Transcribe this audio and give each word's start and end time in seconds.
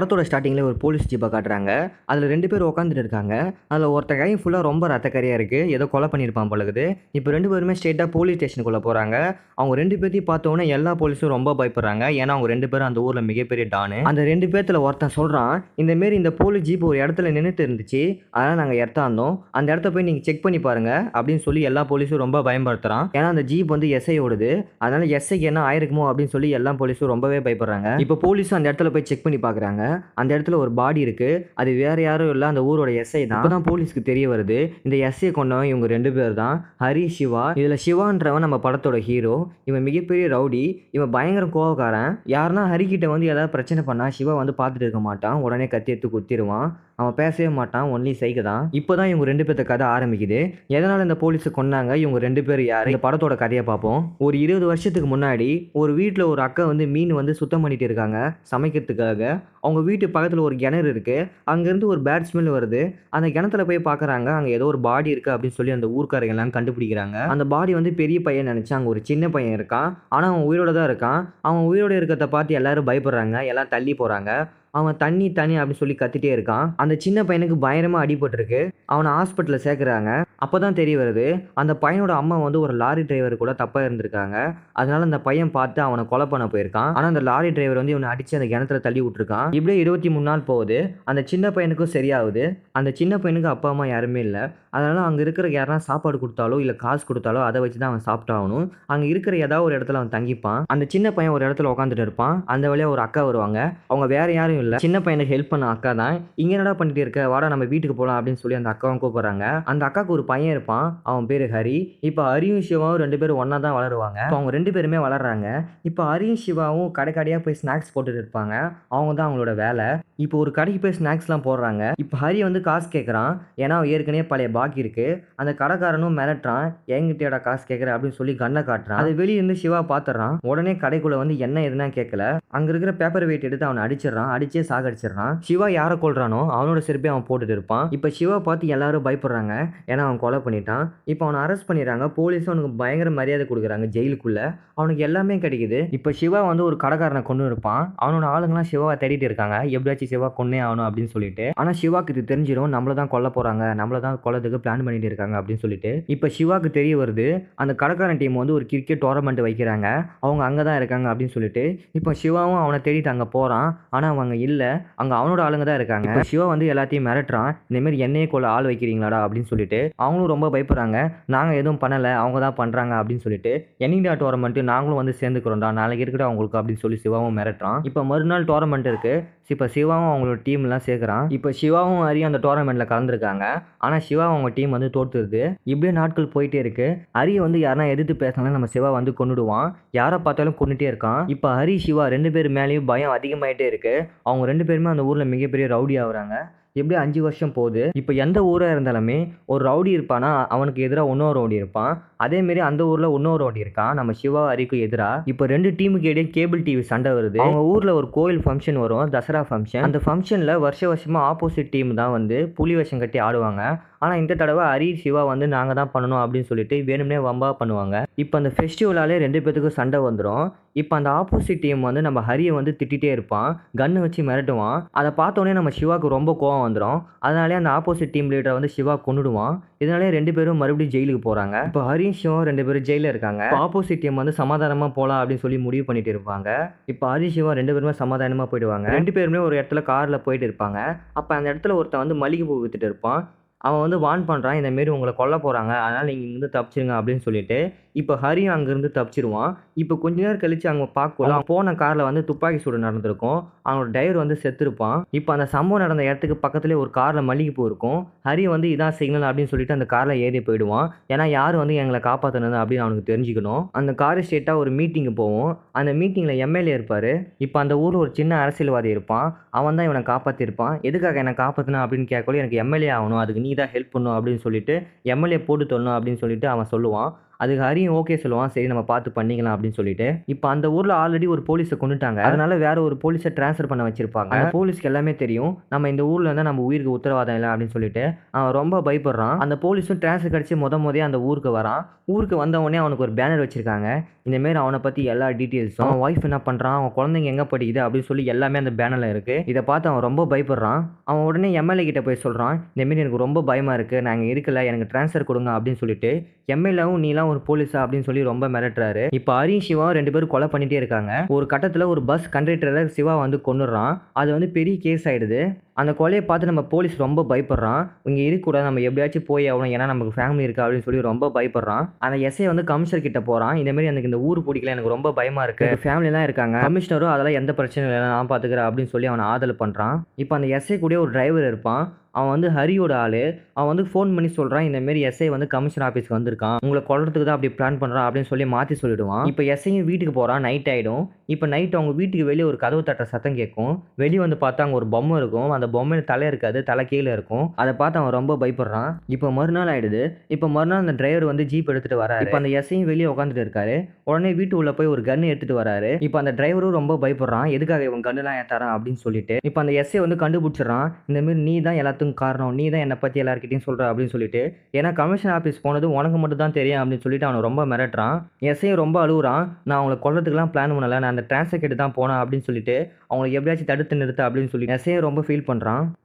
படத்தோட 0.00 0.22
ஸ்டார்டிங்கில் 0.26 0.66
ஒரு 0.66 0.76
போலீஸ் 0.82 1.08
ஜீப்பை 1.10 1.28
காட்டுறாங்க. 1.32 1.70
அதில் 2.10 2.30
ரெண்டு 2.32 2.46
பேர் 2.50 2.62
உட்காந்துட்டு 2.68 3.02
இருக்காங்க. 3.02 3.34
அதில் 3.72 3.92
ஒருத்த 3.94 4.12
கையும் 4.20 4.40
ஃபுல்லாக 4.42 4.64
ரொம்ப 4.68 4.84
ரத்தக்கரையாக 4.92 5.38
இருக்குது 5.38 5.72
ஏதோ 5.76 5.84
கொலை 5.94 6.06
பண்ணியிருப்பான் 6.12 6.50
போலகுது 6.52 6.84
இப்போ 7.18 7.30
ரெண்டு 7.34 7.48
பேருமே 7.52 7.74
ஸ்ட்ரெயிட்டாக 7.78 8.08
போலீஸ் 8.14 8.38
ஸ்டேஷனுக்குள்ளே 8.38 8.80
போகிறாங்க 8.86 9.16
அவங்க 9.60 9.74
ரெண்டு 9.80 9.96
பேர்த்தையும் 10.00 10.28
பார்த்தோன்னே 10.30 10.64
எல்லா 10.76 10.92
போலீஸும் 11.00 11.32
ரொம்ப 11.34 11.54
பயப்படுறாங்க. 11.58 12.04
ஏன்னா 12.20 12.32
அவங்க 12.34 12.48
ரெண்டு 12.52 12.68
பேரும் 12.72 12.88
அந்த 12.88 13.00
ஊரில் 13.06 13.26
மிகப்பெரிய 13.30 13.64
டானு. 13.74 13.98
அந்த 14.10 14.22
ரெண்டு 14.30 14.46
பேர்த்தில் 14.52 14.80
ஒருத்தன் 14.86 15.14
சொல்கிறான் 15.18 15.54
இந்தமாரி 15.82 16.16
இந்த 16.20 16.32
போலீஸ் 16.40 16.66
ஜீப் 16.68 16.86
ஒரு 16.90 16.98
இடத்துல 17.02 17.32
நின்றுட்டு 17.36 17.66
இருந்துச்சு. 17.66 18.02
அதனால் 18.36 18.58
நாங்கள் 18.62 18.80
இடத்தாந்தோம் 18.82 19.36
அந்த 19.60 19.68
இடத்த 19.74 19.90
போய் 19.96 20.08
நீங்கள் 20.08 20.26
செக் 20.28 20.42
பண்ணி 20.46 20.60
பாருங்க 20.68 20.92
அப்படின்னு 21.16 21.44
சொல்லி 21.48 21.62
எல்லா 21.70 21.84
போலீஸும் 21.92 22.22
ரொம்ப 22.24 22.42
பயன்படுத்துகிறான் 22.48 23.06
ஏன்னா 23.18 23.28
அந்த 23.34 23.44
ஜீப் 23.52 23.74
வந்து 23.74 23.90
எஸ்ஐ 23.98 24.18
ஓடுது. 24.26 24.50
அதனால் 24.84 25.06
எஸ்ஐக்கு 25.18 25.50
என்ன 25.52 25.66
ஆயிருக்குமோ 25.70 26.06
அப்படின்னு 26.10 26.34
சொல்லி 26.36 26.50
எல்லா 26.60 26.74
போலீஸும் 26.82 27.12
ரொம்பவே 27.14 27.40
பயப்படுறாங்க. 27.48 27.88
இப்போ 28.06 28.18
போலீஸும் 28.26 28.58
அந்த 28.60 28.68
இடத்துல 28.70 28.92
போய் 28.96 29.08
செக் 29.10 29.24
பண்ணி 29.26 29.40
பார்க்குறாங்க 29.46 29.82
அந்த 30.14 30.30
இடத்துல 30.36 30.58
ஒரு 30.64 30.72
பாடி 30.80 31.00
இருக்கு. 31.06 31.30
அது 31.54 31.70
வேற 31.82 31.98
யாரும் 32.02 32.30
இல்லை 32.34 32.46
அந்த 32.48 32.62
ஊரோட 32.70 32.90
எஸ்ஐ 33.02 33.22
தான். 33.26 33.40
அப்பதான் 33.40 33.66
போலீஸ்க்கு 33.68 34.02
தெரிய 34.10 34.24
வருது. 34.28 34.58
இந்த 34.86 34.96
எஸ்ஐ 35.08 35.30
கொண்டவன் 35.38 35.70
இவங்க 35.72 35.86
ரெண்டு 35.94 36.12
பேர் 36.12 36.34
தான். 36.42 36.56
ஹரி 36.84 37.06
சிவா. 37.18 37.44
இதுல 37.60 37.78
சிவான்றவன் 37.86 38.46
நம்ம 38.46 38.60
படத்தோட 38.66 38.98
ஹீரோ 39.08 39.36
இவன் 39.64 39.86
மிகப்பெரிய 39.88 40.26
ரவுடி. 40.36 40.64
இவன் 40.90 41.14
பயங்கர 41.16 41.46
கோவக்காரன். 41.56 42.12
யாருன்னா 42.36 42.64
ஹரிக்கிட்ட 42.72 43.06
வந்து 43.14 43.30
ஏதாவது 43.32 43.54
பிரச்சனை 43.56 43.84
பண்ணா 43.90 44.08
சிவா 44.18 44.34
வந்து 44.42 44.54
பார்த்துட்டு 44.58 44.86
இருக்க 44.86 45.02
மாட்டான். 45.08 45.38
உடனே 45.46 45.68
கத்தி 45.74 45.92
எடுத்து 45.92 46.08
குத்திடுவான் 46.14 46.68
அவன் 47.00 47.16
பேசவே 47.20 47.48
மாட்டான் 47.58 47.90
ஒன்லி 47.96 48.14
சைக 48.22 48.42
தான். 48.50 48.64
இப்போ 48.80 48.92
தான் 49.00 49.10
இவங்க 49.12 49.26
ரெண்டு 49.30 49.46
பேர்த்த 49.48 49.64
கதை 49.72 49.86
ஆரம்பிக்குது. 49.94 50.40
எதனால் 50.76 51.04
இந்த 51.06 51.16
போலீஸை 51.22 51.52
கொன்னாங்க? 51.58 51.92
இவங்க 52.04 52.18
ரெண்டு 52.26 52.42
பேர் 52.48 52.62
யார்? 52.70 52.90
இந்த 52.92 53.02
படத்தோட 53.06 53.36
கதையை 53.44 53.64
பார்ப்போம். 53.70 54.00
ஒரு 54.26 54.36
இருபது 54.44 54.66
வருஷத்துக்கு 54.72 55.10
முன்னாடி 55.14 55.50
ஒரு 55.82 55.92
வீட்டில் 56.00 56.30
ஒரு 56.32 56.42
அக்கா 56.48 56.64
வந்து 56.72 56.86
மீன் 56.96 57.14
வந்து 57.20 57.34
சுத்தம் 57.40 57.64
பண்ணிட்டு 57.64 57.88
இருக்காங்க 57.88 58.18
சமைக்கிறதுக்காக. 58.52 59.22
அவங்க 59.66 59.80
வீட்டு 59.88 60.06
பக்கத்தில் 60.12 60.44
ஒரு 60.48 60.54
கிணறு 60.62 60.88
இருக்குது 60.94 61.26
அங்கேருந்து 61.52 61.90
ஒரு 61.92 62.00
பேட் 62.06 62.28
ஸ்மெல் 62.28 62.52
வருது. 62.56 62.82
அந்த 63.16 63.26
கிணத்துல 63.36 63.64
போய் 63.70 63.80
பார்க்குறாங்க 63.88 64.28
அங்கே 64.36 64.52
ஏதோ 64.58 64.66
ஒரு 64.72 64.78
பாடி 64.88 65.10
இருக்குது 65.14 65.34
அப்படின்னு 65.34 65.58
சொல்லி 65.58 65.76
அந்த 65.76 65.88
ஊர்க்காரங்க 65.96 66.34
எல்லாம் 66.34 66.54
கண்டுபிடிக்கிறாங்க. 66.56 67.18
அந்த 67.34 67.44
பாடி 67.54 67.72
வந்து 67.78 67.92
பெரிய 68.00 68.20
பையன் 68.28 68.50
நினச்சி 68.52 68.74
அங்கே 68.76 68.92
ஒரு 68.94 69.02
சின்ன 69.10 69.28
பையன் 69.34 69.56
இருக்கான். 69.58 69.90
ஆனால் 70.14 70.30
அவன் 70.32 70.48
உயிரோட 70.50 70.72
தான் 70.78 70.88
இருக்கான். 70.90 71.20
அவன் 71.48 71.68
உயிரோட 71.72 71.94
இருக்கிறத 71.98 72.28
பார்த்து 72.36 72.58
எல்லாரும் 72.60 72.88
பயப்படுறாங்க 72.90 73.38
எல்லாம் 73.52 73.72
தள்ளி 73.74 73.94
போகிறாங்க 74.00 74.32
அவன் 74.78 74.98
தண்ணி 75.02 75.26
தண்ணி 75.38 75.54
அப்படின்னு 75.60 75.82
சொல்லி 75.82 75.96
கத்திட்டே 76.00 76.30
இருக்கான். 76.34 76.66
அந்த 76.82 76.94
சின்ன 77.04 77.22
பையனுக்கு 77.28 77.56
பயங்கரமாக 77.64 78.04
அடிபட்டிருக்கு 78.06 78.60
அவனை 78.94 79.10
ஹாஸ்பிட்டலில் 79.16 79.64
சேர்க்குறாங்க. 79.66 80.10
அப்போ 80.44 80.56
தான் 80.64 80.76
தெரிய 80.80 80.96
வருது 81.00 81.26
அந்த 81.60 81.72
பையனோட 81.82 82.12
அம்மா 82.20 82.36
வந்து 82.44 82.60
ஒரு 82.64 82.74
லாரி 82.82 83.02
டிரைவர் 83.08 83.34
கூட 83.42 83.52
தப்பாக 83.62 83.86
இருந்திருக்காங்க. 83.88 84.36
அதனால 84.80 85.08
அந்த 85.08 85.18
பையன் 85.26 85.52
பார்த்து 85.56 85.80
அவனை 85.86 86.04
கொலை 86.12 86.26
பண்ண 86.32 86.44
போயிருக்கான். 86.52 86.92
ஆனால் 86.96 87.10
அந்த 87.12 87.22
லாரி 87.30 87.50
டிரைவர் 87.56 87.80
வந்து 87.80 87.94
இவனை 87.94 88.08
அடித்து 88.12 88.38
அந்த 88.38 88.48
கிணத்துல 88.52 88.80
தள்ளி 88.86 89.02
விட்டுருக்கான். 89.04 89.48
இப்படியே 89.58 89.82
இருபத்தி 89.84 90.10
மூணு 90.14 90.26
நாள் 90.30 90.46
போகுது. 90.50 90.78
அந்த 91.12 91.20
சின்ன 91.32 91.48
பையனுக்கும் 91.56 91.94
சரியாகுது. 91.96 92.44
அந்த 92.80 92.92
சின்ன 93.00 93.16
பையனுக்கு 93.24 93.52
அப்பா 93.54 93.70
அம்மா 93.74 93.86
யாருமே 93.94 94.22
இல்லை. 94.28 94.44
அதனால் 94.76 95.06
அங்கே 95.08 95.22
இருக்கிற 95.24 95.46
யாருனா 95.56 95.78
சாப்பாடு 95.88 96.16
கொடுத்தாலோ 96.22 96.56
இல்லை 96.64 96.74
காசு 96.84 97.04
கொடுத்தாலோ 97.06 97.40
அதை 97.48 97.58
வச்சு 97.62 97.78
தான் 97.78 97.90
அவன் 97.92 98.06
சாப்பிட்டாகணும் 98.08 98.66
அங்கே 98.92 99.06
இருக்கிற 99.12 99.34
ஏதாவது 99.46 99.66
ஒரு 99.68 99.74
இடத்துல 99.78 100.00
அவன் 100.00 100.14
தங்கிப்பான். 100.16 100.60
அந்த 100.74 100.84
சின்ன 100.94 101.06
பையன் 101.16 101.34
ஒரு 101.36 101.44
இடத்துல 101.46 101.72
உட்காந்துட்டு 101.72 102.06
இருப்பான். 102.06 102.36
அந்த 102.54 102.68
வழியாக 102.72 102.94
ஒரு 102.94 103.02
அக்கா 103.06 103.22
வருவாங்க. 103.30 103.58
அவங்க 103.90 104.08
வேற 104.16 104.28
யாரும் 104.38 104.59
இல்லை. 104.64 104.78
சின்ன 104.84 104.96
பையனுக்கு 105.04 105.32
ஹெல்ப் 105.34 105.52
பண்ண 105.52 105.66
அக்கா 105.74 105.92
தான். 106.02 106.16
இங்கே 106.42 106.54
என்னடா 106.56 106.74
பண்ணிட்டு 106.80 107.02
இருக்க? 107.04 107.28
வாடா 107.32 107.50
நம்ம 107.52 107.68
வீட்டுக்கு 107.72 107.96
போகலாம் 108.00 108.18
அப்படின்னு 108.18 108.42
சொல்லி 108.42 108.58
அந்த 108.58 108.70
அக்காவும் 108.72 109.00
கூப்பிட்றாங்க. 109.04 109.46
அந்த 109.72 109.82
அக்காவுக்கு 109.88 110.16
ஒரு 110.18 110.24
பையன் 110.30 110.54
இருப்பான். 110.56 110.86
அவன் 111.10 111.28
பேர் 111.30 111.44
ஹரி. 111.54 111.76
இப்போ 112.08 112.22
ஹரியும் 112.30 112.64
சிவாவும் 112.68 113.00
ரெண்டு 113.04 113.18
பேரும் 113.22 113.40
ஒன்றா 113.42 113.58
தான் 113.66 113.76
வளருவாங்க. 113.78 114.20
அவங்க 114.36 114.52
ரெண்டு 114.56 114.72
பேருமே 114.76 115.00
வளர்றாங்க. 115.06 115.46
இப்போ 115.90 116.02
ஹரியும் 116.10 116.40
சிவாவும் 116.44 116.90
கடை 116.98 117.14
கடையாக 117.18 117.42
போய் 117.46 117.58
ஸ்நாக்ஸ் 117.62 117.92
போட்டுட்டு 117.94 118.22
இருப்பாங்க. 118.22 118.54
அவங்க 118.96 119.12
தான் 119.14 119.28
அவங்களோட 119.28 119.54
வேலை. 119.64 119.88
இப்போ 120.24 120.36
ஒரு 120.44 120.50
கடைக்கு 120.58 120.80
போய் 120.84 120.96
ஸ்நாக்ஸ்லாம் 121.00 121.44
போடுறாங்க. 121.48 121.84
இப்போ 122.04 122.16
ஹரி 122.22 122.40
வந்து 122.48 122.60
காசு 122.68 122.88
கேட்குறான் 122.96 123.32
ஏன்னா 123.62 123.76
அவன் 123.78 123.92
ஏற்கனவே 123.94 124.24
பழைய 124.32 124.48
பாக்கி 124.56 124.78
இருக்கு. 124.84 125.06
அந்த 125.40 125.52
கடைக்காரனும் 125.60 126.18
மிரட்டுறான். 126.20 126.66
என்கிட்டடா 126.96 127.38
காசு 127.46 127.64
கேட்குற 127.70 127.90
அப்படின்னு 127.94 128.18
சொல்லி 128.18 128.34
கண்ணை 128.42 128.62
காட்டுறான். 128.70 129.00
அது 129.02 129.10
வெளியே 129.20 129.38
இருந்து 129.40 129.56
சிவா 129.62 129.80
பார்த்துறான் 129.92 130.36
உடனே 130.50 130.74
கடைக்குள்ளே 130.84 131.18
வந்து 131.22 131.36
என்ன 131.46 131.60
எதுனா 131.68 131.86
கேட்கல 131.98 132.24
அங்கே 132.56 132.70
இருக்கிற 132.72 132.92
பேப்பர் 133.00 133.26
வெயிட் 133.30 133.46
எடுத்து 133.48 133.68
அவனை 133.68 133.82
அடிச்சிடறான். 133.86 134.30
அடிச்சே 134.50 134.62
சாகடிச்சிடறான். 134.70 135.34
சிவா 135.46 135.66
யாரை 135.78 135.96
கொள்றானோ 136.04 136.40
அவனோட 136.56 136.78
செருப்பே 136.86 137.10
அவன் 137.12 137.26
போட்டுட்டு 137.28 137.54
இருப்பான். 137.56 137.84
இப்போ 137.96 138.08
சிவா 138.16 138.36
பார்த்து 138.46 138.72
எல்லாரும் 138.76 139.04
பயப்படுறாங்க. 139.06 139.54
ஏன்னா 139.90 140.02
அவன் 140.06 140.20
கொலை 140.22 140.38
பண்ணிட்டான். 140.46 140.84
இப்போ 141.12 141.22
அவனை 141.26 141.38
அரெஸ்ட் 141.44 141.66
பண்ணிடுறாங்க. 141.68 142.06
போலீஸும் 142.16 142.52
அவனுக்கு 142.52 142.80
பயங்கர 142.82 143.10
மரியாதை 143.18 143.44
கொடுக்குறாங்க 143.50 143.86
ஜெயிலுக்குள்ள. 143.96 144.40
அவனுக்கு 144.80 145.02
எல்லாமே 145.08 145.34
கிடைக்குது. 145.44 145.78
இப்போ 145.96 146.10
சிவா 146.20 146.40
வந்து 146.50 146.64
ஒரு 146.68 146.76
கடைக்காரனை 146.84 147.22
கொண்டு 147.28 147.48
இருப்பான். 147.50 147.82
அவனோட 148.04 148.26
ஆளுங்கெல்லாம் 148.34 148.68
சிவாவை 148.72 148.94
தேடிட்டு 149.02 149.26
இருக்காங்க. 149.28 149.56
எப்படியாச்சும் 149.76 150.12
சிவா 150.12 150.30
கொன்னே 150.38 150.60
ஆகணும் 150.66 150.86
அப்படின்னு 150.88 151.12
சொல்லிட்டு. 151.14 151.46
ஆனால் 151.60 151.78
சிவாக்கு 151.82 152.14
இது 152.14 152.24
தெரிஞ்சிடும் 152.32 152.74
நம்மள 152.76 152.94
தான் 153.00 153.12
கொல்ல 153.14 153.30
போறாங்க. 153.36 153.64
நம்மள 153.80 154.00
தான் 154.06 154.18
கொல்லதுக்கு 154.26 154.60
பிளான் 154.66 154.84
பண்ணிட்டு 154.86 155.10
இருக்காங்க 155.10 155.36
அப்படின்னு 155.40 155.64
சொல்லிட்டு. 155.64 155.92
இப்போ 156.16 156.28
சிவாக்கு 156.38 156.70
தெரிய 156.78 156.94
வருது 157.02 157.28
அந்த 157.62 157.72
கடைக்காரன் 157.84 158.22
டீம் 158.22 158.40
வந்து 158.42 158.56
ஒரு 158.58 158.66
கிரிக்கெட் 158.72 159.02
டோர்னமெண்ட் 159.06 159.46
வைக்கிறாங்க. 159.48 159.86
அவங்க 160.24 160.42
அங்கே 160.48 160.64
தான் 160.70 160.80
இருக்காங்க 160.82 161.08
அப்படின்னு 161.12 161.36
சொல்லிட்டு. 161.36 161.64
இப்போ 162.00 162.10
சிவாவும் 162.22 162.62
அவனை 162.64 162.80
தேடிட்டு 162.88 163.12
அங்கே 163.14 163.28
போகிறான் 163.36 163.68
ஆனால் 163.96 164.12
அவங்க 164.14 164.34
இல்லை 164.48 164.70
அங்கே 165.00 165.14
அவனோட 165.20 165.40
ஆளுங்க 165.46 165.66
தான் 165.70 165.78
இருக்காங்க. 165.80 166.10
சிவா 166.30 166.46
வந்து 166.52 166.66
எல்லாத்தையும் 166.74 167.06
மிரட்டுறான். 167.08 167.50
இந்தமாரி 167.70 167.98
என்னையே 168.06 168.28
கொள்ள 168.34 168.46
ஆள் 168.54 168.68
வைக்கிறீங்களாடா 168.70 169.20
அப்படின்னு 169.24 169.50
சொல்லிட்டு 169.52 169.80
அவங்களும் 170.04 170.32
ரொம்ப 170.34 170.48
பயப்படுறாங்க. 170.54 170.98
நாங்கள் 171.36 171.58
எதுவும் 171.60 171.82
பண்ணலை 171.84 172.12
அவங்க 172.22 172.40
தான் 172.46 172.58
பண்ணுறாங்க 172.60 172.94
அப்படின்னு 173.00 173.24
சொல்லிட்டு 173.26 173.52
என்னைக்கு 173.86 174.16
டோர்னமெண்ட்டு 174.22 174.68
நாங்களும் 174.72 175.00
வந்து 175.00 175.14
சேர்ந்துக்கிறோம்டா 175.20 175.70
நாளைக்கு 175.80 176.04
இருக்கட்டும் 176.04 176.30
அவங்களுக்கு 176.30 176.58
அப்படின்னு 176.60 176.84
சொல்லி 176.84 176.98
சிவாவும் 177.04 177.38
மிரட்டுறான். 177.40 177.78
இப்போ 177.90 178.02
மறுநாள் 178.12 178.48
டோர்னமெண்ட் 178.50 178.90
இருக்கு. 178.92 179.14
இப்போ 179.52 179.66
சிவாவும் 179.74 180.10
அவங்களோட 180.10 180.38
டீம்லாம் 180.46 180.84
சேர்க்குறான். 180.88 181.24
இப்போ 181.36 181.48
சிவாவும் 181.60 182.02
ஹரியும் 182.06 182.28
அந்த 182.28 182.40
டோர்னமெண்ட்டில் 182.44 182.90
கலந்துருக்காங்க. 182.90 183.44
ஆனால் 183.84 184.02
சிவா 184.08 184.24
அவங்க 184.32 184.48
டீம் 184.56 184.74
வந்து 184.76 184.88
தோத்துருது. 184.96 185.40
இப்படியே 185.72 185.92
நாட்கள் 185.98 186.32
போயிட்டே 186.34 186.58
இருக்கு. 186.64 186.86
ஹரியை 187.18 187.40
வந்து 187.46 187.58
யாருனா 187.64 187.86
எதிர்த்து 187.94 188.14
பேசினாலும் 188.20 188.56
நம்ம 188.56 188.68
சிவா 188.74 188.90
வந்து 188.98 189.12
கொண்டுடுவான் 189.20 189.68
யாரை 189.98 190.18
பார்த்தாலும் 190.26 190.56
கொண்டுட்டே 190.60 190.86
இருக்கான். 190.90 191.20
இப்போ 191.34 191.48
ஹரி 191.58 191.74
சிவா 191.86 192.04
ரெண்டு 192.14 192.30
பேர் 192.34 192.48
மேலேயும் 192.58 192.88
பயம் 192.90 193.14
அதிகமாயிட்டே 193.16 193.66
இருக்கு. 193.72 193.94
அவங்க 194.30 194.46
ரெண்டு 194.52 194.66
பேருமே 194.70 194.94
அந்த 194.94 195.10
ஊரில் 195.10 195.32
மிகப்பெரிய 195.34 195.66
ரவுடி 195.76 195.96
ஆகுறாங்க. 196.04 196.36
எப்படி 196.80 196.96
அஞ்சு 197.00 197.20
வருஷம் 197.24 197.52
போகுது? 197.56 197.80
இப்போ 198.00 198.12
எந்த 198.24 198.38
ஊராக 198.50 198.74
இருந்தாலுமே 198.74 199.16
ஒரு 199.52 199.62
ரவுடி 199.68 199.90
இருப்பானா? 199.96 200.28
அவனுக்கு 200.54 200.80
எதிராக 200.86 201.12
இன்னொரு 201.12 201.34
ரவுடி 201.38 201.56
இருப்பான். 201.60 201.94
அதேமாரி 202.24 202.60
அந்த 202.68 202.82
ஊரில் 202.90 203.14
இன்னொரு 203.16 203.40
ரவுடி 203.44 203.60
இருக்கான் 203.64 203.96
நம்ம 203.98 204.12
சிவா 204.20 204.42
ஹரிக்கு 204.50 204.76
எதிராக 204.86 205.30
இப்போ 205.32 205.46
ரெண்டு 205.54 205.70
டீமுக்கு 205.78 206.10
இடையே 206.12 206.28
கேபிள் 206.36 206.62
டிவி 206.68 206.84
சண்டை 206.92 207.12
வருது. 207.18 207.40
அவங்க 207.44 207.62
ஊரில் 207.72 207.96
ஒரு 207.98 208.08
கோயில் 208.18 208.42
ஃபங்க்ஷன் 208.46 208.80
வரும் 208.84 209.06
தசரா 209.16 209.42
ஃபங்க்ஷன் 209.50 209.86
அந்த 209.88 210.00
ஃபங்க்ஷனில் 210.06 210.54
வருஷ 210.66 210.82
வருஷமாக 210.92 211.30
ஆப்போசிட் 211.32 211.72
டீம் 211.74 211.92
தான் 212.02 212.14
வந்து 212.18 212.38
புலி 212.58 212.76
வேஷம் 212.80 213.02
கட்டி 213.04 213.20
ஆடுவாங்க. 213.28 213.64
ஆனால் 214.04 214.20
இந்த 214.22 214.32
தடவை 214.40 214.64
ஹரி 214.70 214.88
சிவா 215.02 215.22
வந்து 215.30 215.46
நாங்கள் 215.54 215.78
தான் 215.80 215.90
பண்ணணும் 215.94 216.22
அப்படின்னு 216.22 216.48
சொல்லிட்டு 216.50 216.76
வேணும்னே 216.88 217.18
வம்பா 217.28 217.48
பண்ணுவாங்க. 217.60 217.96
இப்போ 218.22 218.34
அந்த 218.40 218.50
ஃபெஸ்டிவலாலே 218.56 219.16
ரெண்டு 219.24 219.38
பேத்துக்கும் 219.44 219.78
சண்டை 219.78 219.98
வந்துடும் 220.08 220.44
இப்போ 220.80 220.94
அந்த 220.98 221.10
ஆப்போசிட் 221.20 221.60
டீம் 221.62 221.86
வந்து 221.86 222.00
நம்ம 222.06 222.18
ஹரியை 222.28 222.52
வந்து 222.58 222.72
திட்டிகிட்டே 222.80 223.08
இருப்பான். 223.14 223.48
கன்று 223.80 224.00
வச்சு 224.04 224.20
மிரட்டுவான். 224.28 224.78
அதை 224.98 225.10
பார்த்தோன்னே 225.20 225.52
நம்ம 225.58 225.70
சிவாவுக்கு 225.78 226.14
ரொம்ப 226.16 226.30
கோவம் 226.42 226.62
வந்துடும் 226.66 226.98
அதனாலே 227.26 227.56
அந்த 227.60 227.70
ஆப்போசிட் 227.78 228.12
டீம் 228.14 228.30
லீடரை 228.32 228.54
வந்து 228.58 228.70
சிவா 228.76 228.94
கொண்டுடுவான் 229.06 229.56
இதனாலே 229.84 230.08
ரெண்டு 230.16 230.32
பேரும் 230.36 230.60
மறுபடியும் 230.62 230.92
ஜெயிலுக்கு 230.94 231.22
போகிறாங்க 231.26 231.56
இப்போ 231.68 231.82
ஹரியும் 231.88 232.16
சிவா 232.20 232.38
ரெண்டு 232.50 232.64
பேரும் 232.68 232.86
ஜெயிலில் 232.88 233.10
இருக்காங்க. 233.12 233.42
ஆப்போசிட் 233.64 234.02
டீம் 234.04 234.20
வந்து 234.22 234.34
சமாதானமாக 234.40 234.90
போகலாம் 234.98 235.20
அப்படின்னு 235.20 235.44
சொல்லி 235.44 235.58
முடிவு 235.66 235.86
பண்ணிட்டு 235.90 236.12
இருப்பாங்க. 236.14 236.48
இப்போ 236.92 237.04
ஹரி 237.12 237.28
சிவா 237.36 237.52
ரெண்டு 237.60 237.74
பேருமே 237.76 237.94
சமாதானமாக 238.02 238.48
போயிடுவாங்க. 238.52 238.88
ரெண்டு 238.98 239.14
பேருமே 239.18 239.40
ஒரு 239.48 239.56
இடத்துல 239.60 239.82
காரில் 239.90 240.24
போயிட்டு 240.28 240.48
இருப்பாங்க. 240.48 240.78
அப்போ 241.20 241.34
அந்த 241.38 241.48
இடத்துல 241.52 241.78
ஒருத்தன் 241.80 242.04
வந்து 242.04 242.18
மளிகை 242.24 242.46
பூ 242.50 242.56
வித்துட்டு 242.64 242.90
இருப்பான். 242.90 243.20
அவன் 243.60 243.80
வந்து 243.80 243.98
வான் 243.98 244.28
பண்ணுறான் 244.28 244.58
இந்த 244.58 244.70
மாரி 244.70 244.90
உங்களை 244.90 245.12
கொல்ல 245.14 245.36
போகிறாங்க 245.36 245.72
அதனால் 245.78 246.06
நீங்கள் 246.06 246.26
இங்கேருந்து 246.26 246.54
தப்பிச்சிருங்க 246.54 246.94
அப்படின்னு 246.98 247.24
சொல்லிட்டு 247.24 247.58
இப்போ 248.00 248.14
ஹரி 248.22 248.44
அங்கேருந்து 248.54 248.90
தப்பிச்சிருவான். 248.96 249.52
இப்போ 249.82 249.94
கொஞ்ச 250.02 250.16
நேரம் 250.22 250.42
கழிச்சு 250.42 250.66
அவங்க 250.70 250.86
பார்க்கலாம் 250.98 251.46
போன 251.50 251.74
காரில் 251.82 252.06
வந்து 252.08 252.22
துப்பாக்கி 252.28 252.58
சூடு 252.64 252.78
நடந்திருக்கும். 252.84 253.38
அவனோட 253.68 253.88
டிரைவர் 253.96 254.20
வந்து 254.22 254.36
செத்துருப்பான். 254.42 254.98
இப்போ 255.18 255.30
அந்த 255.36 255.46
சம்பவம் 255.54 255.82
நடந்த 255.84 256.02
இடத்துக்கு 256.08 256.36
பக்கத்துலேயே 256.44 256.80
ஒரு 256.82 256.90
காரில் 256.98 257.26
மல்லிகைப்பூ 257.30 257.64
இருக்கும். 257.70 258.00
ஹரி 258.28 258.44
வந்து 258.54 258.68
இதான் 258.74 258.96
சிக்னல் 259.00 259.26
அப்படின்னு 259.28 259.52
சொல்லிட்டு 259.52 259.76
அந்த 259.76 259.88
காரில் 259.94 260.22
ஏறி 260.26 260.42
போயிடுவான். 260.48 260.88
ஏன்னா 261.14 261.26
யார் 261.38 261.60
வந்து 261.62 261.76
எங்களை 261.82 262.00
காப்பாற்றினது 262.08 262.58
அப்படின்னு 262.62 262.84
அவனுக்கு 262.86 263.10
தெரிஞ்சுக்கணும். 263.12 263.62
அந்த 263.80 263.92
கார் 264.02 264.22
ஸ்டேட்டாக 264.28 264.62
ஒரு 264.64 264.72
மீட்டிங்கு 264.80 265.14
போவோம். 265.22 265.52
அந்த 265.80 265.92
மீட்டிங்கில் 266.00 266.42
எம்எல்ஏ 266.46 266.74
இருப்பார். 266.78 267.10
இப்போ 267.46 267.58
அந்த 267.64 267.76
ஊரில் 267.84 268.02
ஒரு 268.02 268.12
சின்ன 268.20 268.38
அரசியல்வாதி 268.44 268.90
இருப்பான். 268.96 269.26
அவன் 269.60 269.78
தான் 269.78 269.88
இவனை 269.88 270.04
காப்பாற்றிருப்பான் 270.12 270.76
எதுக்காக 270.90 271.22
என்னை 271.24 271.34
காப்பாற்றினா 271.42 271.82
அப்படின்னு 271.84 272.06
கேட்கல 272.12 272.40
எனக்கு 272.42 272.60
எம்எல்ஏ 272.64 272.92
ஆகணும். 272.98 273.22
அதுக்கு 273.22 273.44
நீ 273.46 273.52
தான் 273.62 273.72
ஹெல்ப் 273.74 273.94
பண்ணும் 273.96 274.14
அப்படின்னு 274.16 274.42
சொல்லிட்டு 274.46 274.76
எம்எல்ஏ 275.14 275.40
போட்டு 275.48 275.66
தரணும் 275.72 275.96
அப்படின்னு 275.96 276.22
சொல்லிட்டு 276.22 276.48
அவன் 276.54 276.72
சொல்லுவான். 276.74 277.10
அதுக்கு 277.42 277.62
ஹரியும் 277.66 277.96
ஓகே 278.00 278.18
சொல்லுவான். 278.22 278.52
சரி 278.54 278.66
நம்ம 278.72 278.84
பார்த்து 278.92 279.16
பண்ணிக்கலாம் 279.18 279.54
அப்படின்னு 279.56 279.78
சொல்லிட்டு. 279.80 280.08
இப்போ 280.34 280.46
அந்த 280.54 280.66
ஊரில் 280.76 280.94
ஆல்ரெடி 281.00 281.28
ஒரு 281.34 281.44
போலீஸை 281.48 281.78
கொண்டுட்டாங்க. 281.82 282.20
அதனால 282.28 282.56
வேற 282.64 282.76
ஒரு 282.88 282.96
போலீஸை 283.04 283.32
ட்ரான்ஸ்ஃபர் 283.38 283.70
பண்ண 283.72 283.84
வச்சிருப்பாங்க. 283.88 284.42
போலீஸ்க்கு 284.56 284.90
எல்லாமே 284.92 285.14
தெரியும். 285.22 285.52
நம்ம 285.74 285.88
இந்த 285.94 286.04
ஊரில் 286.12 286.28
இருந்தால் 286.28 286.50
நம்ம 286.50 286.64
உயிருக்கு 286.68 286.96
உத்தரவாதம் 286.98 287.38
இல்லை 287.38 287.50
அப்படின்னு 287.52 287.76
சொல்லிட்டு 287.76 288.04
அவன் 288.38 288.54
ரொம்ப 288.60 288.82
பயப்படுறான். 288.88 289.36
அந்த 289.46 289.56
போலீஸும் 289.64 290.02
ட்ரான்ஸ்ஃபர் 290.04 290.34
கிடச்சி 290.36 290.56
முத 290.64 290.78
முதே 290.86 291.02
அந்த 291.08 291.20
ஊருக்கு 291.28 291.52
வரான். 291.58 291.82
ஊருக்கு 292.14 292.36
வந்தவொடனே 292.42 292.78
அவனுக்கு 292.82 293.04
ஒரு 293.06 293.12
பேனர் 293.18 293.42
வச்சிருக்காங்க. 293.44 293.88
இந்த 294.28 294.38
மாரி 294.42 294.58
அவனை 294.62 294.78
பற்றி 294.84 295.02
எல்லா 295.12 295.26
டீட்டெயில்ஸும் 295.40 295.84
அவன் 295.86 296.00
ஒய்ஃப் 296.06 296.26
என்ன 296.28 296.38
பண்ணுறான் 296.46 296.76
அவன் 296.78 296.94
குழந்தைங்க 296.96 297.28
எங்கே 297.32 297.46
படிக்குது? 297.52 297.80
அப்படின்னு 297.84 298.08
சொல்லி 298.08 298.24
எல்லாமே 298.32 298.60
அந்த 298.62 298.72
பேனரில் 298.80 299.12
இருக்குது 299.12 299.44
இதை 299.50 299.62
பார்த்து 299.68 299.90
அவன் 299.90 300.04
ரொம்ப 300.06 300.24
பயப்படுறான். 300.32 300.82
அவன் 301.10 301.24
உடனே 301.28 301.50
எம்எல்ஏ 301.60 301.84
கிட்ட 301.88 302.00
போய் 302.08 302.22
சொல்கிறான் 302.24 302.56
இந்தமாரி 302.74 303.02
எனக்கு 303.04 303.24
ரொம்ப 303.24 303.42
பயமாக 303.50 303.78
இருக்குது 303.78 304.04
நான் 304.06 304.16
இங்கே 304.18 304.30
இருக்கல. 304.34 304.64
எனக்கு 304.70 304.88
ட்ரான்ஸ்ஃபர் 304.92 305.28
கொடுங்க 305.30 305.50
அப்படின்னு 305.56 305.80
சொல்லிட்டு 305.82 306.12
எம்எல்ஏவும் 306.54 307.02
நீலாம் 307.06 307.29
ஒரு 307.32 307.40
போலீஸா 307.48 307.78
அப்படின்னு 307.82 308.08
சொல்லி 308.08 308.22
ரொம்ப 308.30 308.48
மிரட்டுறாரு. 308.54 309.04
இப்போ 309.18 309.32
ஹரியும் 309.38 309.66
சிவாவும் 309.68 309.96
ரெண்டு 309.98 310.14
பேரும் 310.14 310.32
கொலை 310.34 310.48
பண்ணிட்டே 310.52 310.78
இருக்காங்க. 310.80 311.12
ஒரு 311.36 311.46
கட்டத்தில் 311.54 311.90
ஒரு 311.92 312.02
பஸ் 312.10 312.28
கண்டக்டரை 312.36 312.84
சிவா 312.98 313.14
வந்து 313.24 313.40
கொண்டுடுறான் 313.48 313.94
அது 314.20 314.30
வந்து 314.36 314.48
பெரிய 314.58 314.76
கேஸ் 314.86 315.08
ஆயிடுது. 315.08 315.42
அந்த 315.80 315.92
கொலையை 316.00 316.22
பார்த்து 316.28 316.50
நம்ம 316.50 316.64
போலீஸ் 316.72 316.96
ரொம்ப 317.04 317.24
பயப்படுறான். 317.32 317.82
இங்கே 318.10 318.24
இருக்கக்கூடாது 318.28 318.68
நம்ம 318.68 318.82
எப்படியாச்சும் 318.88 319.26
போய் 319.30 319.50
ஆகணும் 319.52 319.74
ஏன்னா 319.74 319.86
நமக்கு 319.92 320.16
ஃபேமிலி 320.16 320.46
இருக்கா 320.48 320.64
அப்படின்னு 320.64 320.86
சொல்லி 320.88 321.06
ரொம்ப 321.10 321.30
பயப்படுறான். 321.36 321.86
அந்த 322.06 322.18
எஸ்ஐ 322.30 322.48
வந்து 322.52 322.66
கமிஷனர் 322.72 323.06
கிட்ட 323.06 323.22
போகிறான் 323.28 323.60
இந்த 323.62 323.72
மாதிரி 323.76 323.92
எனக்கு 323.92 324.10
இந்த 324.12 324.20
ஊர் 324.30 324.44
பிடிக்கல 324.48 324.74
எனக்கு 324.76 324.94
ரொம்ப 324.96 325.14
பயமாக 325.20 325.46
இருக்குது 325.48 325.82
ஃபேமிலிலாம் 325.86 326.26
இருக்காங்க. 326.28 326.58
கமிஷனரும் 326.66 327.14
அதெல்லாம் 327.14 327.38
எந்த 327.42 327.54
பிரச்சனையும் 327.60 327.88
இல்லை 327.92 328.10
நான் 328.16 328.32
பார்த்துக்கிறேன் 328.34 328.68
அப்படின்னு 328.68 328.94
சொல்லி 328.96 329.10
அவனை 329.12 329.30
ஆதரவு 329.32 329.62
பண்ணுறான் 329.62 329.96
இப்போ 330.24 330.36
அந்த 330.38 330.48
எஸ்ஐ 330.58 330.78
கூட 330.84 331.00
ஒரு 331.06 331.12
டிரைவர் 331.16 331.50
இருப்பான். 331.52 331.82
அவன் 332.18 332.32
வந்து 332.34 332.48
ஹரியோட 332.54 332.92
ஆள். 333.02 333.20
அவன் 333.56 333.68
வந்து 333.70 333.84
ஃபோன் 333.90 334.14
பண்ணி 334.14 334.28
சொல்கிறான் 334.36 334.64
இந்த 334.68 334.78
மாதிரி 334.86 335.00
எஸ்ஐ 335.08 335.26
வந்து 335.34 335.46
கமிஷன் 335.52 335.84
ஆஃபீஸ்க்கு 335.88 336.14
வந்திருக்கான். 336.16 336.56
உங்களை 336.64 336.80
கொல்றதுக்கு 336.88 337.26
தான் 337.26 337.36
அப்படி 337.36 337.50
பிளான் 337.58 337.78
பண்ணுறான் 337.82 338.06
அப்படின்னு 338.06 338.30
சொல்லி 338.30 338.46
மாற்றி 338.54 338.76
சொல்லிடுவான். 338.80 339.22
இப்போ 339.30 339.42
எஸ்ஐயும் 339.54 339.86
வீட்டுக்கு 339.90 340.14
போகிறான் 340.16 340.44
நைட் 340.46 340.70
ஆகிடும் 340.72 341.04
இப்போ 341.34 341.46
நைட் 341.52 341.76
அவங்க 341.78 341.92
வீட்டுக்கு 342.00 342.24
வெளியே 342.30 342.46
ஒரு 342.50 342.58
கதவு 342.64 342.82
தட்டுற 342.88 343.06
சத்தம் 343.12 343.38
கேட்கும். 343.40 343.72
வெளியே 344.02 344.20
வந்து 344.24 344.38
பார்த்தா 344.44 344.64
அங்கே 344.64 344.78
ஒரு 344.80 344.88
பொம்மை 344.94 345.20
இருக்கும். 345.22 345.48
அந்த 345.56 345.68
பொம்மையில 345.74 346.04
தலை 346.12 346.26
இருக்காது 346.32 346.58
தலை 346.70 346.84
கீழே 346.92 347.10
இருக்கும். 347.16 347.46
அதை 347.62 347.72
பார்த்து 347.80 348.00
அவன் 348.00 348.16
ரொம்ப 348.18 348.36
பயப்படுறான். 348.42 348.90
இப்போ 349.14 349.30
மறுநாள் 349.38 349.70
ஆயிடுது. 349.74 350.02
இப்போ 350.34 350.46
மறுநாள் 350.56 350.82
அந்த 350.84 350.94
டிரைவர் 351.00 351.26
வந்து 351.30 351.46
ஜீப் 351.52 351.70
எடுத்துட்டு 351.72 351.98
வராரு. 352.02 352.24
இப்போ 352.26 352.38
அந்த 352.40 352.50
எஸ்ஐயும் 352.60 352.88
வெளியே 352.92 353.08
உட்காந்துட்டு 353.12 353.44
இருக்காரு. 353.46 353.76
உடனே 354.10 354.32
வீட்டு 354.40 354.56
உள்ள 354.60 354.72
போய் 354.78 354.92
ஒரு 354.94 355.04
கன் 355.08 355.28
எடுத்துட்டு 355.30 355.56
வராரு. 355.60 355.90
இப்போ 356.08 356.18
அந்த 356.22 356.32
டிரைவரும் 356.40 356.76
ரொம்ப 356.78 356.96
பயப்படுறான். 357.04 357.48
எதுக்காக 357.56 357.84
இவன் 357.90 358.04
கன்னுலாம் 358.06 358.38
ஏத்தாரான் 358.42 358.74
அப்படின்னு 358.76 359.02
சொல்லிட்டு. 359.06 359.36
இப்போ 359.50 359.60
அந்த 359.64 359.74
எஸ்ஐ 359.82 360.00
வந்து 360.04 360.18
கண்டுபிடிச்சிடறான். 360.24 360.88
இந்த 361.10 361.18
மாதிரி 361.26 361.42
நீ 361.48 361.54
தான் 361.68 361.78
எல்லாத்துக்கும் 361.82 362.20
காரணம். 362.24 362.54
நீ 362.60 362.66
தான் 362.74 362.84
என்னை 362.86 362.98
பற்றி 363.04 363.22
எல்லாருக்கிட்டையும் 363.24 363.66
சொல்கிற 363.68 363.88
அப்படின்னு 363.90 364.14
சொல்லிட்டு. 364.14 364.42
ஏன்னா 364.78 364.92
கமிஷன் 365.00 365.34
ஆஃபீஸ் 365.36 365.62
போனது 365.66 365.86
உனக்கு 365.98 366.18
மட்டும் 366.22 366.42
தான் 366.44 366.56
தெரியும் 366.58 366.80
அப்படின்னு 366.80 367.04
சொல்லிட்டு 367.06 367.28
அவனை 367.28 367.40
ரொம்ப 367.48 367.64
மிரட்டுறான். 367.72 368.16
எஸ்ஐ 368.50 368.72
ரொம்ப 368.84 368.96
அழுகுறான். 369.04 369.44
நான் 369.68 369.78
அவங்கள 369.80 369.98
கொள்றதுக்குலாம் 370.06 370.52
பிளான் 370.54 370.74
பண்ணல. 370.76 370.98
நான் 371.02 371.12
அந்த 371.14 371.24
டிரான்ஸ்ஃபர் 371.30 371.62
கேட்டு 371.62 371.76
தான் 371.82 371.96
போனேன் 371.98 372.20
அப்படின்னு 372.22 372.46
சொல்லிட்டு 372.48 372.76
அவங்களை 373.10 373.28
எப்படியாச்சும் 373.36 373.68
தடுத்து 373.70 374.00
நிறுத்த 374.00 374.22
அப்படின்னு 374.26 374.50
சொல்லி 374.52 374.66
எஸ்ஐ 374.74 374.92
ரொம்ப 375.06 375.20
ஃபீல் 375.26 375.46
பண்ணுறான் 375.46 375.59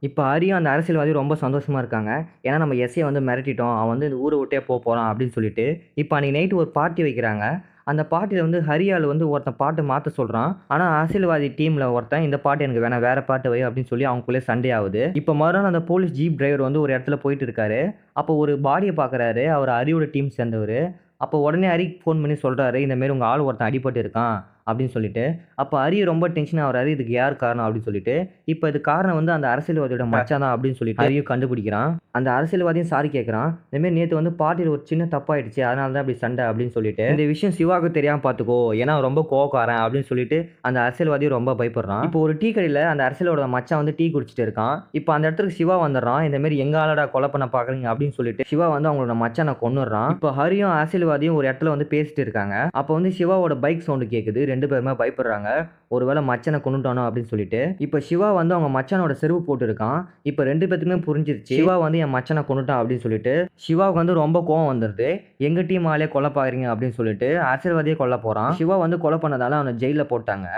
இப்போ 0.07 0.21
ஹரியும் 0.31 0.57
அந்த 0.57 0.69
அரசியல்வாதி 0.75 1.11
ரொம்ப 1.21 1.35
சந்தோஷமாக 1.43 1.81
இருக்காங்க. 1.83 2.11
ஏன்னா 2.47 2.57
நம்ம 2.63 2.75
எஸ்ஐ 2.85 3.03
வந்து 3.07 3.21
மிரட்டிட்டோம். 3.29 3.75
அவன் 3.79 3.93
வந்து 3.93 4.09
இந்த 4.09 4.17
ஊரை 4.25 4.37
விட்டே 4.41 4.59
போக 4.67 4.77
போகிறான் 4.87 5.07
அப்படின்னு 5.11 5.35
சொல்லிட்டு 5.37 5.65
இப்போ 6.03 6.13
அன்றைக்கி 6.17 6.37
நைட்டு 6.37 6.59
ஒரு 6.61 6.69
பார்ட்டி 6.77 7.03
வைக்கிறாங்க. 7.07 7.45
அந்த 7.91 8.03
பாட்டியில் 8.11 8.45
வந்து 8.45 8.59
ஹரியால் 8.67 9.05
வந்து 9.11 9.25
ஒருத்தன் 9.31 9.57
பாட்டு 9.59 9.81
மாற்ற 9.89 10.11
சொல்கிறான் 10.19 10.51
ஆனால் 10.73 10.93
அரசியல்வாதி 10.99 11.49
டீமில் 11.59 11.85
ஒருத்தன் 11.95 12.25
இந்த 12.27 12.37
பாட்டு 12.45 12.65
எனக்கு 12.65 12.83
வேணாம் 12.85 13.03
வேறு 13.07 13.21
பாட்டு 13.29 13.47
வை 13.53 13.59
அப்படின்னு 13.67 13.91
சொல்லி 13.91 14.07
அவங்களுக்குள்ளே 14.09 14.41
சண்டே 14.47 14.71
ஆகுது. 14.77 15.03
இப்போ 15.19 15.33
மறுநாள் 15.41 15.69
அந்த 15.71 15.81
போலீஸ் 15.89 16.15
ஜீப் 16.19 16.39
டிரைவர் 16.39 16.65
வந்து 16.67 16.81
ஒரு 16.83 16.93
இடத்துல 16.95 17.17
போயிட்டு 17.25 17.45
இருக்காரு. 17.47 17.79
அப்போ 18.21 18.33
ஒரு 18.43 18.55
பாடியை 18.67 18.95
பார்க்குறாரு 19.01 19.45
அவர் 19.57 19.71
ஹரியோட 19.77 20.07
டீம் 20.15 20.35
சேர்ந்தவர். 20.39 20.79
அப்போ 21.25 21.37
உடனே 21.47 21.69
ஹரிக்கு 21.73 22.01
ஃபோன் 22.03 22.21
பண்ணி 22.23 22.37
சொல்கிறாரு 22.45 22.79
இந்தமாரி 22.85 23.15
உங்கள் 23.17 23.31
ஆள் 23.31 23.45
ஒருத்தன் 23.47 23.69
அடிபட்டு 23.69 24.01
இருக்கான். 24.03 24.35
அப்படின்னு 24.69 24.93
சொல்லிட்டு 24.93 25.23
அப்போ 25.61 25.75
ஹரி 25.81 25.97
ரொம்ப 26.09 26.25
டென்ஷன் 26.35 26.61
ஆகிறாரு 26.65 26.89
இதுக்கு 26.93 27.13
யார் 27.17 27.35
காரணம் 27.43 27.65
அப்படின்னு 27.65 27.87
சொல்லிட்டு. 27.89 28.15
இப்போ 28.53 28.65
இது 28.71 28.79
காரணம் 28.89 29.17
வந்து 29.19 29.33
அந்த 29.35 29.47
அரசியல்வாதியோட 29.53 30.05
மச்சான் 30.13 30.43
தான் 30.43 30.53
அப்படின்னு 30.55 30.77
சொல்லிட்டு 30.79 31.03
ஹரியும் 31.03 31.27
கண்டுபிடிக்கிறான். 31.29 31.91
அந்த 32.17 32.29
அரசியல்வாதியும் 32.37 32.89
சாரி 32.93 33.09
கேட்குறான் 33.15 33.49
இந்தமாரி 33.69 33.95
நேற்று 33.97 34.19
வந்து 34.19 34.33
பார்ட்டியில் 34.41 34.71
ஒரு 34.75 34.81
சின்ன 34.91 35.07
தப்பாயிடுச்சு 35.13 35.61
அதனால 35.69 35.93
தான் 35.93 36.03
அப்படி 36.03 36.17
சண்டை 36.23 36.43
அப்படின்னு 36.49 36.73
சொல்லிட்டு. 36.77 37.05
இந்த 37.13 37.25
விஷயம் 37.33 37.55
சிவாவுக்கு 37.59 37.97
தெரியாமல் 37.97 38.25
பார்த்துக்கோ 38.25 38.57
ஏன்னா 38.81 38.95
ரொம்ப 39.07 39.23
கோவக்காரன் 39.33 39.81
அப்படின்னு 39.83 40.09
சொல்லிட்டு 40.11 40.39
அந்த 40.69 40.77
அரசியல்வாதியும் 40.85 41.35
ரொம்ப 41.37 41.53
பயப்படுறான். 41.61 42.03
இப்போ 42.09 42.21
ஒரு 42.25 42.35
டீ 42.41 42.49
கடையில் 42.57 42.81
அந்த 42.93 43.03
அரசியலோட 43.07 43.47
மச்சான் 43.55 43.81
வந்து 43.81 43.95
டீ 43.99 44.07
குடிச்சிட்டு 44.15 44.45
இருக்கான். 44.47 44.75
இப்போ 45.01 45.13
அந்த 45.17 45.25
இடத்துக்கு 45.29 45.57
சிவா 45.59 45.77
வந்துடுறான். 45.85 46.23
இந்த 46.29 46.39
மாதிரி 46.45 46.57
எங்க 46.65 46.77
ஆளடா 46.83 47.05
கொலை 47.15 47.29
பண்ண 47.35 47.47
பார்க்குறீங்க 47.55 47.89
அப்படின்னு 47.93 48.17
சொல்லிட்டு 48.19 48.49
சிவா 48.53 48.67
வந்து 48.75 48.89
அவங்களோட 48.91 49.17
மச்சானை 49.23 49.55
கொன்னுடுறான். 49.63 50.11
இப்போ 50.17 50.31
ஹரியும் 50.41 50.75
அரசியல்வாதியும் 50.79 51.37
ஒரு 51.39 51.47
இடத்துல 51.51 51.73
வந்து 51.75 51.89
பேசிட்டு 51.95 52.23
இருக்காங்க. 52.25 52.55
அப்போ 52.81 52.91
வந்து 52.99 53.13
சிவாவோட 53.19 53.55
பைக் 53.65 53.87
சவுண்டு 53.87 54.07
கேட்குது 54.15 54.41
ரெண்டு 54.55 54.69
பேருமே 54.73 54.95
பயப்படுறாங்க. 55.03 55.49
ஒருவேளை 55.95 56.21
மச்சனை 56.29 56.57
கொண்டுட்டானோ 56.63 57.01
அப்படின்னு 57.07 57.31
சொல்லிட்டு. 57.31 57.59
இப்போ 57.85 57.97
சிவா 58.07 58.29
வந்து 58.39 58.53
அவங்க 58.55 58.69
மச்சானோட 58.77 59.13
செருப்பு 59.21 59.41
போட்டுருக்கான். 59.47 59.99
இப்போ 60.29 60.41
ரெண்டு 60.49 60.67
பேத்துக்குமே 60.69 60.99
புரிஞ்சிருச்சு. 61.07 61.55
சிவா 61.59 61.75
வந்து 61.85 62.01
என் 62.05 62.13
மச்சனை 62.15 62.41
கொண்டுட்டான் 62.49 62.79
அப்படின்னு 62.81 63.05
சொல்லிட்டு. 63.05 63.33
சிவாவுக்கு 63.65 64.01
வந்து 64.01 64.19
ரொம்ப 64.21 64.39
கோவம் 64.49 64.71
வந்துடுது 64.71 65.09
எங்க 65.47 65.61
டீம் 65.69 65.87
ஆளே 65.93 66.07
கொலை 66.15 66.31
பாக்குறீங்க 66.37 66.67
அப்படின்னு 66.73 66.97
சொல்லிட்டு 66.99 67.29
ஆசீர்வாதியே 67.51 67.95
கொல்ல 68.01 68.17
போறான். 68.25 68.51
சிவா 68.61 68.77
வந்து 68.85 68.99
கொலை 69.05 69.19
பண்ணதால 69.25 69.59
அவனை 69.61 69.73
ஜெயிலில் 69.83 70.11
போட்டாங்க. 70.13 70.49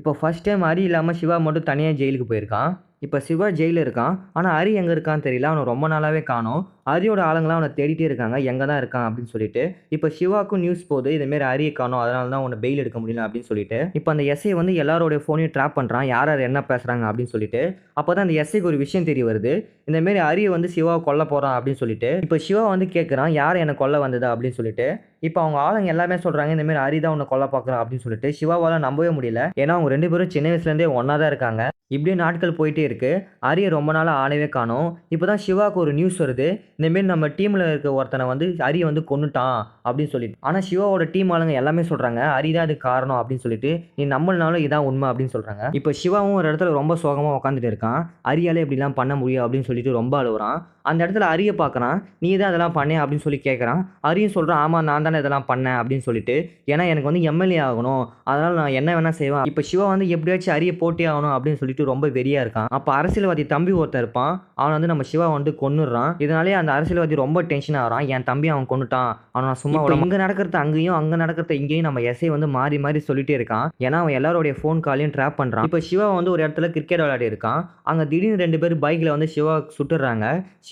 இப்போ 0.00 0.12
ஃபர்ஸ்ட் 0.20 0.46
டைம் 0.48 0.66
ஹரி 0.68 0.84
இல்லாமல் 0.88 1.18
சிவா 1.20 1.38
மட்டும் 1.46 1.68
தனியாக 1.70 1.98
ஜெயிலுக்கு 2.02 2.30
போயிருக்கான். 2.32 2.72
இப்போ 3.04 3.18
சிவா 3.26 3.46
ஜெயிலில் 3.58 3.82
இருக்கான். 3.84 4.14
ஆனால் 4.38 4.54
ஹரி 4.56 4.70
எங்கே 4.80 4.92
இருக்கான்னு 4.96 5.24
தெரியல. 5.26 5.48
அவனை 5.50 5.62
ரொம்ப 5.70 5.86
நாளாகவே 5.92 6.20
காணோம். 6.30 6.62
ஹரியோட 6.90 7.20
ஆளுங்களாம் 7.28 7.58
அவனை 7.58 7.70
தேடிட்டே 7.78 8.04
இருக்காங்க. 8.08 8.36
எங்கே 8.50 8.64
தான் 8.70 8.80
இருக்கான் 8.82 9.06
அப்படின்னு 9.06 9.32
சொல்லிட்டு. 9.32 9.62
இப்போ 9.96 10.08
சிவாக்கும் 10.18 10.62
நியூஸ் 10.64 10.86
போகுது. 10.90 11.10
இதுமாரி 11.16 11.44
ஹரியை 11.50 11.72
காணோம். 11.80 12.02
அதனால 12.04 12.30
தான் 12.34 12.44
உன்னை 12.46 12.58
பெயில் 12.64 12.82
எடுக்க 12.82 12.98
முடியல 13.02 13.24
அப்படின்னு 13.26 13.48
சொல்லிட்டு. 13.50 13.78
இப்போ 13.98 14.10
அந்த 14.14 14.24
எஸ்ஐ 14.34 14.52
வந்து 14.60 14.74
எல்லாரோடைய 14.82 15.20
ஃபோனையும் 15.24 15.54
ட்ராப் 15.56 15.76
பண்ணுறான் 15.78 16.06
யார் 16.14 16.30
யார் 16.32 16.46
என்ன 16.48 16.62
பேசுகிறாங்க 16.70 17.04
அப்படின்னு 17.10 17.32
சொல்லிட்டு. 17.34 17.62
அப்போ 18.00 18.10
தான் 18.14 18.26
அந்த 18.26 18.36
எஸ்ஐக்கு 18.42 18.70
ஒரு 18.72 18.80
விஷயம் 18.84 19.08
தெரிய 19.10 19.24
வருது. 19.30 19.52
இந்தமாரி 19.90 20.20
ஹரியை 20.28 20.50
வந்து 20.56 20.70
சிவாவை 20.76 21.00
கொல்ல 21.08 21.24
போகிறான் 21.32 21.56
அப்படின்னு 21.58 21.82
சொல்லிட்டு. 21.82 22.12
இப்போ 22.26 22.38
சிவா 22.46 22.64
வந்து 22.74 22.88
கேட்குறான் 22.96 23.32
யார் 23.40 23.60
என்னை 23.64 23.76
கொல்ல 23.82 23.98
வந்ததா 24.04 24.30
அப்படின்னு 24.34 24.58
சொல்லிட்டு. 24.60 24.88
இப்போ 25.22 25.38
அவங்க 25.44 25.58
ஆளுங்க 25.66 25.92
எல்லாமே 25.94 26.16
சொல்கிறாங்க 26.24 26.54
இந்தமாரி 26.56 26.80
ஹரி 26.84 26.98
தான் 27.04 27.14
உன்னை 27.16 27.26
கொல்ல 27.30 27.46
பார்க்குறான் 27.54 27.80
அப்படின்னு 27.82 28.04
சொல்லிட்டு. 28.04 28.28
சிவாவால் 28.38 28.84
நம்பவே 28.86 29.10
முடியல. 29.16 29.42
ஏன்னா 29.62 29.74
அவங்க 29.76 29.90
ரெண்டு 29.94 30.10
பேரும் 30.12 30.32
சின்ன 30.34 30.52
வயசுலேருந்தே 30.52 30.88
ஒன்றா 30.98 31.16
தான் 31.22 31.32
இருக்காங்க. 31.32 31.62
இப்படியே 31.94 32.14
நாட்கள் 32.20 32.56
போயிட்டே 32.58 32.84
இருக்கு. 32.88 33.10
அரிய 33.48 33.66
ரொம்ப 33.74 33.90
நாளாக 33.96 34.22
ஆளவே 34.22 34.48
காணும். 34.56 34.88
இப்போ 35.14 35.26
தான் 35.30 35.42
சிவாவுக்கு 35.44 35.78
ஒரு 35.84 35.92
நியூஸ் 35.98 36.16
வருது. 36.22 36.48
இந்தமாரி 36.78 37.06
நம்ம 37.12 37.28
டீமில் 37.38 37.64
இருக்க 37.70 37.92
ஒருத்தனை 37.98 38.24
வந்து 38.32 38.46
அரிய 38.68 38.84
வந்து 38.90 39.02
கொன்னுட்டான் 39.10 39.58
அப்படின்னு 39.86 40.12
சொல்லிட்டு. 40.14 40.38
ஆனால் 40.48 40.66
சிவாவோட 40.68 41.04
டீம் 41.14 41.30
ஆளுங்க 41.36 41.54
எல்லாமே 41.60 41.84
சொல்கிறாங்க 41.90 42.20
அரி 42.38 42.50
தான் 42.56 42.66
அதுக்கு 42.66 42.86
காரணம் 42.88 43.18
அப்படின்னு 43.20 43.44
சொல்லிட்டு. 43.44 43.72
நீ 43.98 44.06
நம்மளாலும் 44.14 44.64
இதான் 44.66 44.88
உண்மை 44.90 45.08
அப்படின்னு 45.10 45.34
சொல்கிறாங்க 45.36 45.64
இப்போ 45.80 45.92
சிவாவும் 46.02 46.38
ஒரு 46.40 46.48
இடத்துல 46.50 46.78
ரொம்ப 46.80 46.96
சோகமாக 47.04 47.38
உட்காந்துட்டு 47.40 47.72
இருக்கான். 47.72 48.00
அரியாலே 48.32 48.64
இப்படிலாம் 48.66 48.98
பண்ண 49.00 49.14
முடியும் 49.22 49.44
அப்படின்னு 49.44 49.68
சொல்லிட்டு 49.70 49.98
ரொம்ப 50.00 50.14
அழுகுறான். 50.22 50.58
அந்த 50.90 50.98
இடத்துல 51.04 51.26
அரிய 51.34 51.52
பார்க்குறான். 51.60 51.96
நீ 52.24 52.30
தான் 52.40 52.50
இதெல்லாம் 52.52 52.76
பண்ணேன் 52.78 53.00
அப்படின்னு 53.02 53.24
சொல்லி 53.26 53.40
கேட்குறான் 53.46 53.80
அரியும் 54.08 54.34
சொல்கிறான் 54.36 54.60
ஆமாம் 54.64 54.86
நான் 54.90 55.06
தானே 55.06 55.20
இதெல்லாம் 55.22 55.46
பண்ணேன் 55.50 55.78
அப்படின்னு 55.80 56.04
சொல்லிட்டு. 56.08 56.36
ஏன்னா 56.72 56.84
எனக்கு 56.92 57.10
வந்து 57.10 57.22
எம்எல்ஏ 57.30 57.60
ஆகணும். 57.68 58.04
அதனால் 58.30 58.58
நான் 58.60 58.76
என்ன 58.80 58.90
வேணால் 58.98 59.18
செய்வேன். 59.20 59.46
இப்போ 59.50 59.64
சிவா 59.70 59.86
வந்து 59.92 60.08
எப்படியாச்சும் 60.16 60.54
அரிய 60.56 60.72
போட்டே 60.82 61.06
ஆகணும் 61.12 61.34
அப்படின்னு 61.36 61.60
சொல்லிட்டு 61.62 61.88
ரொம்ப 61.92 62.10
வெறியாக 62.18 62.44
இருக்கான். 62.46 62.70
அப்போ 62.78 62.92
அரசியல்வாதி 62.98 63.46
தம்பி 63.54 63.74
ஒருத்தன் 63.80 64.02
இருப்பான். 64.04 64.32
அவனை 64.60 64.74
வந்து 64.78 64.92
நம்ம 64.92 65.06
சிவா 65.12 65.28
வந்து 65.36 65.52
கொன்னுடுறான். 65.62 66.12
இதனாலே 66.26 66.56
அந்த 66.60 66.70
அரசியல்வாதி 66.76 67.20
ரொம்ப 67.24 67.38
டென்ஷன் 67.52 67.80
ஆகிறான். 67.82 68.06
என் 68.14 68.28
தம்பி 68.30 68.50
அவன் 68.54 68.70
கொண்டுட்டான் 68.72 69.10
அவனை 69.34 69.46
நான் 69.50 69.62
சும்மா 69.64 69.84
இங்கே 70.06 70.18
நடக்கிறத 70.24 70.56
அங்கேயும் 70.64 70.96
அங்கே 71.00 71.16
நடக்கிறத 71.24 71.52
இங்கேயும் 71.60 71.86
நம்ம 71.88 72.00
எஸ்ஐ 72.10 72.28
வந்து 72.36 72.48
மாறி 72.56 72.76
மாறி 72.84 73.00
சொல்லிட்டே 73.08 73.34
இருக்கான். 73.38 73.66
ஏன்னா 73.86 73.98
அவன் 74.02 74.16
எல்லாரோடைய 74.18 74.54
ஃபோன் 74.60 74.84
காலையும் 74.86 75.14
ட்ராப் 75.16 75.38
பண்ணுறான் 75.40 75.66
இப்போ 75.68 75.80
சிவா 75.88 76.06
வந்து 76.18 76.32
ஒரு 76.34 76.42
இடத்துல 76.46 76.68
கிரிக்கெட் 76.76 77.02
விளையாடி 77.04 77.30
இருக்கான் 77.30 77.60
அங்கே 77.90 78.04
திடீர்னு 78.12 78.42
ரெண்டு 78.44 78.60
பேர் 78.62 78.74
பைக்கில் 78.84 79.14
வந்து 79.14 79.28
சிவா 79.34 79.54
சுட்டுறாங்க. 79.76 80.26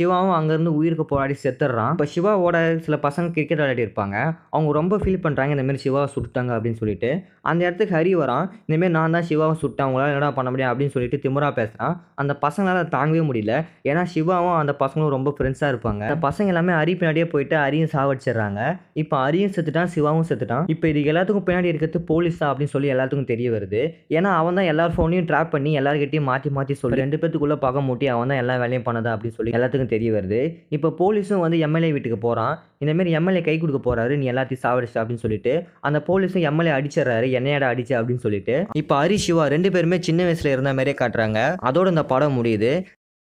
சிவாவும் 0.04 0.36
அங்கேருந்து 0.38 0.72
உயிருக்கு 0.78 1.04
போராடி 1.10 1.34
செத்துடுறான் 1.42 1.92
இப்போ 1.94 2.06
சிவாவோட 2.14 2.56
சில 2.86 2.94
பசங்க 3.04 3.28
கிரிக்கெட் 3.34 3.60
விளையாடி 3.62 3.82
இருப்பாங்க 3.86 4.16
அவங்க 4.54 4.70
ரொம்ப 4.78 4.94
ஃபீல் 5.02 5.22
பண்ணுறாங்க 5.24 5.54
இந்தமாரி 5.54 5.80
சிவாவை 5.84 6.08
சுட்டாங்க 6.14 6.50
அப்படின்னு 6.56 6.78
சொல்லிட்டு. 6.80 7.10
அந்த 7.50 7.60
இடத்துக்கு 7.66 7.94
ஹரி 7.96 8.12
வரான் 8.20 8.44
இந்தமாரி 8.66 8.92
நான் 8.96 9.14
தான் 9.16 9.26
சிவாவை 9.28 9.54
சுட்டேன் 9.62 9.84
அவங்களால 9.86 10.12
என்னடா 10.12 10.30
பண்ண 10.38 10.48
முடியும் 10.52 10.70
அப்படின்னு 10.70 10.94
சொல்லிட்டு 10.94 11.18
திமுறா 11.24 11.48
பேசுகிறான் 11.58 11.94
அந்த 12.22 12.32
பசங்களால் 12.44 12.80
அதை 12.80 12.90
தாங்கவே 12.96 13.22
முடியல. 13.28 13.54
ஏன்னா 13.90 14.02
சிவாவும் 14.14 14.56
அந்த 14.62 14.74
பசங்களும் 14.82 15.14
ரொம்ப 15.16 15.32
ஃப்ரெண்ட்ஸாக 15.36 15.72
இருப்பாங்க. 15.74 16.02
அந்த 16.08 16.18
பசங்க 16.26 16.54
எல்லாமே 16.54 16.74
ஹரி 16.78 16.94
பின்னாடியே 17.00 17.26
போயிட்டு 17.34 17.56
ஹரியும் 17.62 17.92
சாவடிச்சிடுறாங்க. 17.94 18.60
இப்போ 19.02 19.16
ஹரியும் 19.24 19.54
செத்துட்டான் 19.56 19.92
சிவாவும் 19.94 20.28
செத்துட்டான். 20.30 20.66
இப்போ 20.74 20.88
இது 20.92 21.02
எல்லாத்துக்கும் 21.12 21.46
பின்னாடி 21.48 21.70
இருக்கிறது 21.72 22.02
போலீஸ் 22.12 22.38
தான் 22.42 22.50
அப்படின்னு 22.52 22.74
சொல்லி 22.74 22.92
எல்லாத்துக்கும் 22.96 23.30
தெரிய 23.32 23.50
வருது. 23.56 23.82
ஏன்னா 24.18 24.32
அவன் 24.42 24.58
தான் 24.60 24.70
எல்லார் 24.74 24.94
ஃபோனையும் 24.98 25.28
ட்ராப் 25.32 25.52
பண்ணி 25.56 25.72
எல்லாருக்கிட்டையும் 25.82 26.28
மாற்றி 26.32 26.52
மாற்றி 26.58 26.76
சொல்லி 26.82 27.02
ரெண்டு 27.04 27.18
பேத்துக்குள்ளே 27.22 27.58
பார்க்க 27.66 27.86
மூட்டி 27.88 28.08
அவன் 28.16 28.32
தான் 28.32 28.42
எல்லா 28.44 28.56
வேலையும் 28.64 28.86
பண்ணதா 28.88 29.12
அப்படின்னு 29.14 29.38
சொல்லி 29.38 29.56
எல்லாத்துக்கும் 29.58 29.92
தெரிய 29.94 30.10
வருது. 30.16 30.42
இப்போ 30.76 30.90
போலீஸும் 31.00 31.44
வந்து 31.46 31.58
எம்எல்ஏ 31.66 31.92
வீட்டுக்கு 31.96 32.20
போகிறான் 32.26 32.54
இந்தமாரி 32.84 33.12
எம்எல்ஏ 33.18 33.42
கை 33.48 33.56
கொடுக்க 33.58 33.80
போறாரு. 33.86 34.14
நீ 34.20 34.26
எல்லாத்தையும் 34.32 34.64
சாவடிச்சு 34.64 34.98
அப்படின்னு 35.00 35.24
சொல்லிட்டு 35.26 35.54
அந்த 35.88 36.00
போலீஸும் 36.08 36.46
எம்எல்ஏ 36.50 36.74
அடிச்சிடறாரு. 36.78 37.28
என்னையாடா 37.38 37.68
அடிச்சு 37.74 37.94
அப்படின்னு 38.00 38.24
சொல்லிட்டு. 38.26 38.56
இப்போ 38.82 38.94
ஹரி 39.02 39.18
சிவா 39.26 39.46
ரெண்டு 39.54 39.70
பேருமே 39.76 39.98
சின்ன 40.08 40.22
வயசுல 40.28 40.54
இருந்த 40.56 40.72
மாதிரியே 40.78 40.98
காட்டுறாங்க. 41.00 41.40
அதோட 41.70 41.94
இந்த 41.94 42.04
படம் 42.12 42.36
முடியுது. 42.40 42.72